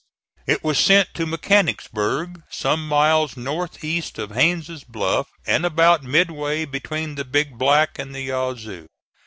It 0.47 0.63
was 0.63 0.79
sent 0.79 1.13
to 1.13 1.27
Mechanicsburg, 1.27 2.41
some 2.49 2.87
miles 2.87 3.37
north 3.37 3.83
east 3.83 4.17
of 4.17 4.31
Haines' 4.31 4.83
Bluff 4.83 5.27
and 5.45 5.63
about 5.63 6.01
midway 6.03 6.65
between 6.65 7.13
the 7.13 7.23
Big 7.23 7.55
Black 7.55 7.99
and 7.99 8.15
the 8.15 8.21
Yazoo. 8.21 8.87